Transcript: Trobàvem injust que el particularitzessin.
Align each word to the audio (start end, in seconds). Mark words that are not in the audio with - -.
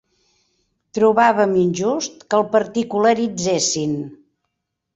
Trobàvem 0.99 1.53
injust 1.65 2.25
que 2.31 2.39
el 2.39 2.47
particularitzessin. 2.57 3.97